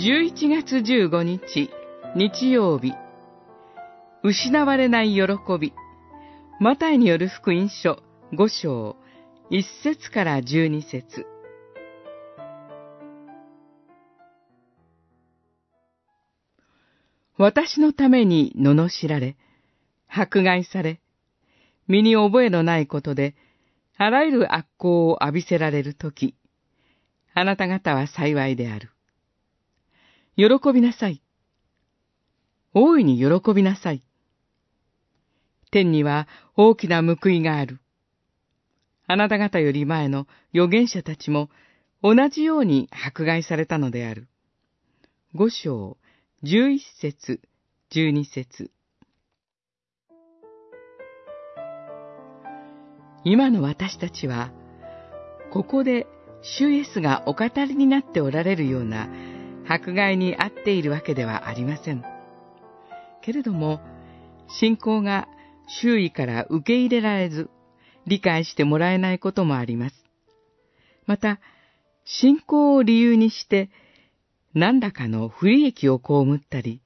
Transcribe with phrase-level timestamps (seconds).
[0.00, 1.68] 11月15日、
[2.16, 2.94] 日曜日。
[4.22, 5.26] 失われない喜
[5.60, 5.74] び。
[6.58, 8.02] マタイによる福音書
[8.32, 8.96] 5章、
[9.50, 11.26] 1節から12節
[17.36, 19.36] 私のために罵られ、
[20.08, 21.02] 迫害され、
[21.88, 23.34] 身に覚えのないことで、
[23.98, 26.36] あらゆる悪行を浴びせられるとき、
[27.34, 28.92] あなた方は幸いである。
[30.40, 31.20] 喜びなさい。
[32.72, 34.02] 大いに喜びなさい。
[35.70, 37.78] 天には大きな報いがある。
[39.06, 41.50] あなた方より前の預言者たちも
[42.02, 44.28] 同じように迫害されたのである。
[45.34, 45.98] 五章、
[46.42, 47.42] 十一節、
[47.90, 48.70] 十二節。
[53.24, 54.52] 今の私たちは、
[55.52, 56.06] ここで
[56.40, 59.06] 主イエスがお語りになっておられるような
[59.70, 62.04] 迫害に遭っているわけではありません。
[63.22, 63.80] けれども、
[64.48, 65.28] 信仰が
[65.68, 67.48] 周囲から受け入れられず、
[68.04, 69.94] 理解してもらえないこともあります。
[71.06, 71.38] また、
[72.04, 73.70] 信仰を理由にして、
[74.54, 76.82] 何らかの不利益を被ったり、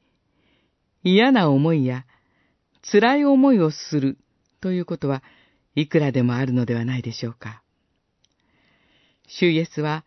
[1.02, 2.04] 嫌な思いや
[2.82, 4.18] 辛い思いをする
[4.60, 5.22] ということは
[5.74, 7.62] いくらでもあるのではないでしょうか。
[9.26, 10.04] 主イエスは、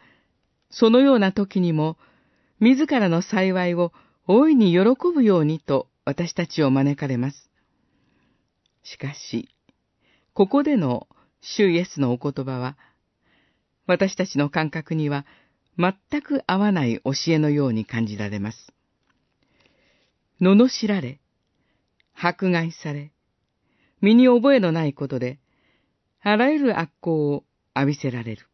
[0.69, 1.97] そのような時にも、
[2.59, 3.91] 自らの幸いを
[4.27, 4.79] 大いに喜
[5.13, 7.49] ぶようにと私たちを招かれます。
[8.83, 9.49] しかし、
[10.33, 11.07] ここでの
[11.41, 12.77] 主イエスのお言葉は、
[13.85, 15.25] 私たちの感覚には
[15.77, 18.73] 全く合わない教えのように感じられます。
[20.41, 21.19] 罵られ、
[22.13, 23.11] 迫害され、
[24.01, 25.39] 身に覚えのないことで、
[26.21, 27.43] あらゆる悪行を
[27.75, 28.47] 浴びせられる。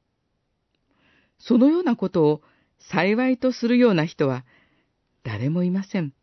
[1.39, 2.41] そのようなことを
[2.89, 4.45] 幸いとするような人は
[5.23, 6.13] 誰もいません。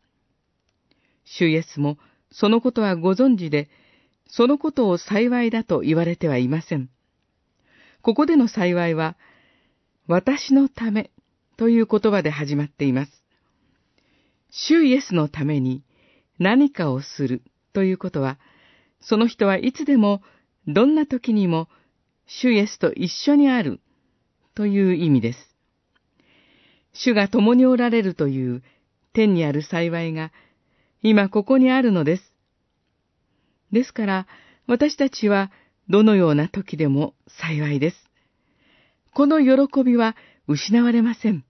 [1.23, 1.97] 主イエスも
[2.31, 3.69] そのことはご存知で、
[4.27, 6.89] そのことを幸いだと言われてはいません。
[8.01, 9.17] ここでの幸いは、
[10.07, 11.11] 私のため
[11.57, 13.23] という言葉で始まっています。
[14.49, 15.83] 主イエスのために
[16.39, 18.39] 何かをするということは、
[19.01, 20.21] その人はいつでも、
[20.67, 21.67] どんな時にも、
[22.25, 23.81] 主イエスと一緒にある
[24.55, 25.50] という意味です。
[26.93, 28.63] 主が共におられるという
[29.13, 30.31] 天にある幸いが
[31.01, 32.33] 今ここにあるのです。
[33.71, 34.27] ですから、
[34.67, 35.51] 私たちは
[35.89, 37.97] どのような時でも幸いです。
[39.13, 40.15] この喜びは
[40.47, 41.45] 失われません。